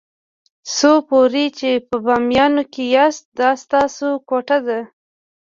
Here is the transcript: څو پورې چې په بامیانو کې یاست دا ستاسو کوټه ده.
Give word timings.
څو 0.75 0.91
پورې 1.07 1.45
چې 1.59 1.69
په 1.87 1.95
بامیانو 2.05 2.63
کې 2.73 2.83
یاست 2.95 3.25
دا 3.39 3.49
ستاسو 3.63 4.07
کوټه 4.29 4.57
ده. 4.67 4.79